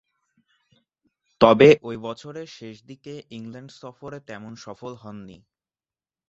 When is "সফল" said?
4.65-4.91